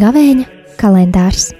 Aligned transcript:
Gavēņa 0.00 0.46
kalendārs 0.80 1.50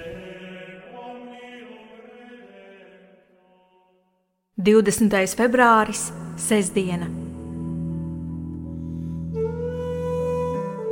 20. 4.60 5.36
februāris, 5.36 6.10
Sestdiena. 6.40 7.08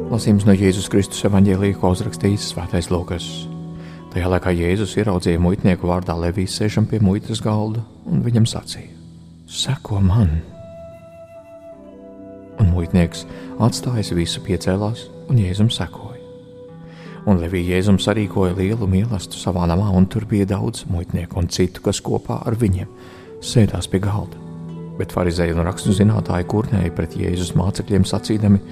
Lasījums 0.08 0.48
no 0.48 0.56
Jēzus 0.56 0.88
Kristus 0.88 1.20
evanģēlīja, 1.28 1.76
ko 1.80 1.92
uzrakstījis 1.92 2.48
Svētais 2.54 2.88
Lūkas. 2.88 3.57
Tajā 4.08 4.28
laikā 4.32 4.54
Jēzus 4.56 4.94
ieraudzīja 4.96 5.40
muitnieku 5.42 5.88
vārdā 5.90 6.14
Levijas 6.16 6.54
sēžam 6.56 6.86
pie 6.88 6.96
muitas 7.04 7.42
galda 7.44 7.82
un 8.08 8.22
viņam 8.24 8.46
sacīja: 8.48 8.88
Seko 9.44 10.00
man! 10.00 10.38
Un 12.58 12.70
muitnieks 12.72 13.26
atstājis 13.60 14.14
visu 14.16 14.40
piecēlās 14.46 15.04
un 15.28 15.42
Jēzum 15.42 15.68
sekoja. 15.68 16.16
Un 17.28 17.42
Levija 17.42 17.76
Jēzum 17.76 17.98
sarīkoja 18.00 18.56
lielu 18.56 18.88
mīlestību 18.88 19.42
savā 19.42 19.66
namā, 19.68 19.90
un 19.92 20.08
tur 20.08 20.24
bija 20.30 20.46
daudz 20.54 20.86
muitnieku 20.88 21.42
un 21.42 21.50
citu, 21.52 21.84
kas 21.84 22.00
kopā 22.00 22.40
ar 22.48 22.56
viņiem 22.56 22.88
sēdās 23.44 23.90
pie 23.92 24.00
galda. 24.00 24.40
Bet 24.96 25.12
farizēji 25.12 25.52
un 25.52 25.66
rakstu 25.66 25.92
zinātāji 25.92 26.48
kurnēja 26.48 26.94
pret 26.96 27.18
Jēzus 27.20 27.52
mācekļiem 27.60 28.08
sacīdami: 28.08 28.62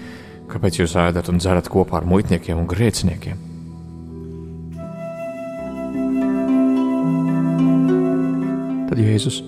Kāpēc 0.49 0.81
jūs 0.81 0.97
ēdat 0.97 1.29
un 1.29 1.45
dzerat 1.45 1.69
kopā 1.69 2.01
ar 2.01 2.09
muitniekiem 2.09 2.65
un 2.65 2.71
grēciniekiem? 2.73 3.56
Tad 8.97 9.05
Jēzus 9.05 9.43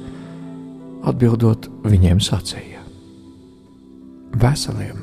atbildot 1.08 1.70
viņiem 1.88 2.18
sacīja: 2.20 2.82
Veseliem 4.36 4.98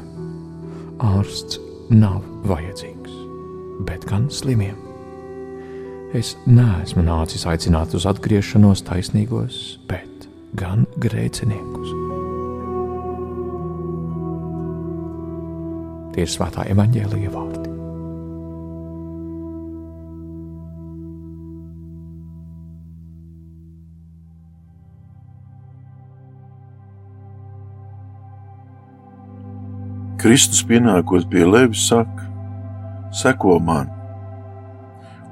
ārsts 1.01 1.57
nav 1.89 2.19
vajadzīgs, 2.45 3.15
bet 3.89 4.05
gan 4.05 4.29
slimiem. 4.29 4.77
Es 6.13 6.35
neesmu 6.45 7.01
nācis 7.09 7.49
aicināt 7.49 7.97
uz 7.97 8.05
atgriešanos 8.05 8.85
taisnīgos, 8.85 9.79
bet 9.89 10.29
gan 10.61 10.85
grēciniekus. 11.01 11.97
Tie 16.13 16.29
ir 16.29 16.37
svētā 16.37 16.69
evaņģēlīja 16.69 17.33
vārdi. 17.33 17.64
Kristus 30.21 30.63
pienākot 30.63 31.27
pie 31.29 31.43
Levis, 31.43 31.87
saka: 31.89 32.29
Seko 33.15 33.57
man, 33.59 33.89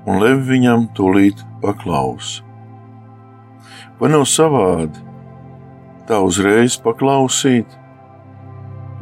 un 0.05 0.19
Levi 0.19 0.43
viņam 0.53 0.89
tūlīt 0.97 1.39
paklausa. 1.63 2.43
Vai 3.99 4.09
nav 4.11 4.25
savādi 4.27 4.99
tā 6.09 6.19
uzreiz 6.19 6.75
paklausīt, 6.83 7.67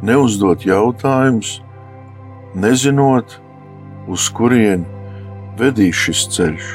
neuzdot 0.06 0.66
jautājumus, 0.66 1.56
nezinot, 2.54 3.38
uz 4.06 4.28
kurien 4.30 4.86
vedīs 5.58 5.98
šis 5.98 6.26
ceļš? 6.36 6.72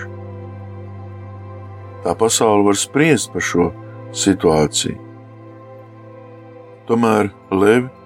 Tā 2.03 2.15
pasaule 2.15 2.67
var 2.67 2.79
spriest 2.79 3.31
par 3.31 3.43
šo 3.43 3.71
situāciju. 4.15 4.99
Tomēr 6.87 7.31
Levi 7.51 7.96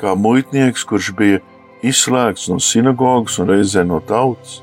kā 0.00 0.14
muitnieks, 0.18 0.84
kurš 0.88 1.12
bija 1.16 1.42
izslēgts 1.86 2.48
no 2.50 2.58
sinagogas 2.62 3.38
un 3.42 3.50
reizē 3.52 3.84
no 3.86 4.00
tautas, 4.00 4.60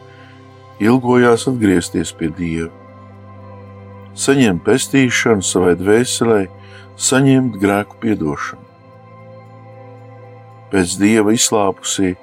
ilgojās 0.84 1.48
atgriezties 1.52 2.14
pie 2.18 2.30
Dieva. 2.34 2.72
Saņemt 4.14 4.62
pestīšanu 4.66 5.46
savai 5.46 5.74
dvēselē, 5.80 6.42
saņemt 7.00 7.58
grēku 7.62 7.98
piedošanu. 8.04 8.62
Pēc 10.74 10.98
Dieva 11.02 11.34
izslāpusī 11.34 12.14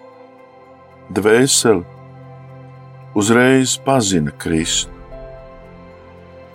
dvēseli 1.10 1.84
uzreiz 3.14 3.76
pazina 3.84 4.34
Kristu. 4.38 4.94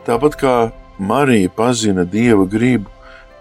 Tāpat 0.07 0.35
kā 0.39 0.55
Marija 0.99 1.49
pazina 1.51 2.05
Dieva 2.07 2.45
gribu 2.47 2.91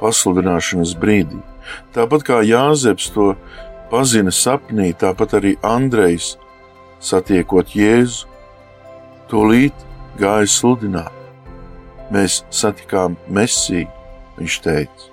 pasludināšanas 0.01 0.95
brīdī. 0.99 1.54
Tāpat 1.95 2.27
kā 2.27 2.41
Jāzeps 2.47 3.11
to 3.15 3.33
pazina 3.91 4.33
sapnī, 4.35 4.93
tāpat 4.99 5.37
arī 5.39 5.55
Andrejs, 5.65 6.35
satiekot 7.05 7.75
Jēzu, 7.77 8.29
tūlīt 9.31 9.87
gāja 10.21 10.49
sludināt. 10.51 11.13
Mēs 12.13 12.43
satikām 12.53 13.17
Mēsiju, 13.33 13.89
viņš 14.39 14.61
teica. 14.65 15.11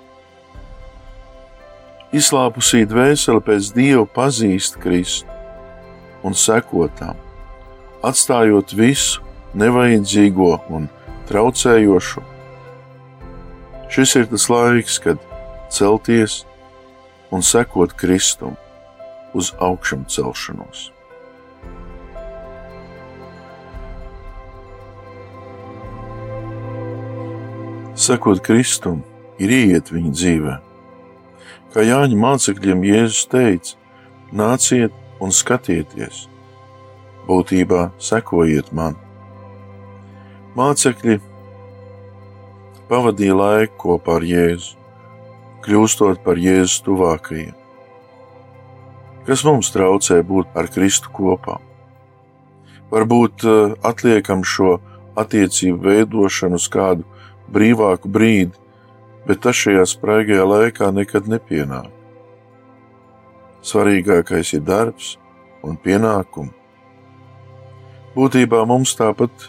Izslāpusī 2.12 2.82
dvēsele 2.84 3.40
pēc 3.40 3.70
dieva 3.72 4.04
pazīst 4.04 4.76
Kristu 4.82 5.30
un 6.22 6.36
sekotām, 6.36 7.16
atstājot 8.04 8.74
visu 8.76 9.22
nevajadzīgo 9.58 10.52
un 10.76 10.90
traucējošo. 11.30 12.22
Šis 13.92 14.14
ir 14.20 14.28
tas 14.28 14.46
laiks, 14.52 14.98
kad 15.04 15.20
celties 15.72 16.42
un 17.32 17.42
sekot 17.42 17.94
Kristum 17.96 18.56
uz 19.34 19.52
augšām 19.58 20.04
celšanos. 20.08 20.90
Sekot 27.96 28.42
Kristum, 28.44 29.02
ir 29.40 29.52
ieiet 29.52 29.92
viņa 29.92 30.12
dzīvē. 30.16 30.58
Kā 31.72 31.84
Jāņa 31.86 32.18
mācekļiem 32.20 32.84
Jēzus 32.84 33.28
teica: 33.32 33.76
Nāciet 34.32 34.92
un 35.20 35.32
skatieties, 35.32 36.26
būtībā 37.28 37.90
sekojiet 38.00 38.72
man. 38.76 38.96
Mācekļi 40.56 41.18
pavadīja 42.90 43.36
laiku 43.38 43.78
kopā 43.86 44.18
ar 44.20 44.26
Jēzu 44.28 44.81
kļūstot 45.62 46.22
par 46.24 46.40
Jēzus 46.42 46.80
tuvākajiem. 46.86 47.54
Kas 49.26 49.44
mums 49.46 49.70
traucē 49.70 50.18
būt 50.26 50.56
ar 50.58 50.66
Kristu 50.74 51.12
kopā? 51.14 51.60
Varbūt 52.90 53.44
eh, 53.46 53.74
atliekam 53.86 54.42
šo 54.42 54.80
attiecību 55.18 55.78
veidošanu 55.86 56.58
uz 56.58 56.66
kādu 56.72 57.06
brīvāku 57.52 58.10
brīdi, 58.10 58.58
bet 59.28 59.44
tas 59.46 59.60
šajā 59.60 59.86
spraigajā 59.86 60.48
laikā 60.48 60.90
nekad 60.96 61.30
nepienāk. 61.30 61.90
Svarīgākais 63.62 64.56
ir 64.58 64.66
darbs 64.66 65.14
un 65.62 65.78
pienākumi. 65.78 66.50
Būtībā 68.16 68.66
mums 68.66 68.96
tāpat 68.98 69.48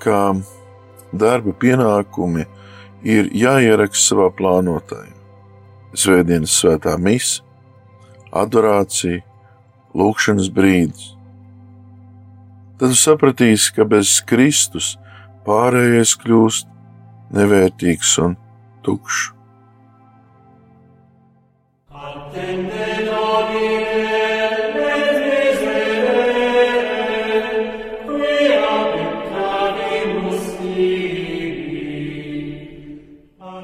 kā 0.00 0.32
darba 1.12 1.52
pienākumi 1.52 2.48
ir 3.04 3.28
jāieraksta 3.36 4.14
savā 4.14 4.30
plānotājā 4.32 5.19
svētdienas 5.96 6.54
svētā 6.60 6.96
mise, 7.00 7.42
adorācija, 8.30 9.22
lūkšanas 9.96 10.50
brīdis. 10.54 11.14
Tad 12.80 12.94
sapratīsi, 12.96 13.74
ka 13.76 13.84
bez 13.84 14.20
Kristus 14.24 14.94
pārējais 15.44 16.14
kļūst 16.22 16.70
nevērtīgs 17.36 18.14
un 18.24 18.38
tukšs. 18.86 19.28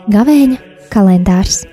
Gavēņa 0.07 0.59
kalendārs 0.93 1.65